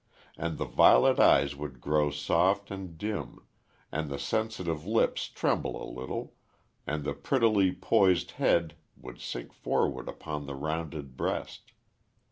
And 0.35 0.57
the 0.57 0.65
violet 0.65 1.19
eyes 1.19 1.55
would 1.55 1.79
grow 1.79 2.09
soft 2.09 2.71
and 2.71 2.97
dim, 2.97 3.45
and 3.91 4.09
the 4.09 4.17
sensitive 4.17 4.83
lips 4.83 5.27
tremble 5.27 5.79
a 5.79 5.85
little, 5.87 6.33
and 6.87 7.03
the 7.03 7.13
prettily 7.13 7.71
poised 7.71 8.31
head 8.41 8.73
would 8.97 9.21
sink 9.21 9.53
forward 9.53 10.09
upon 10.09 10.47
the 10.47 10.55
rounded 10.55 11.15
breast. 11.17 11.73